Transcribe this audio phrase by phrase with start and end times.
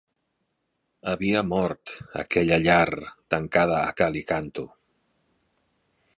[1.11, 1.93] Havia mort
[2.23, 2.95] aquella llar
[3.35, 4.69] tancada a cal i canto.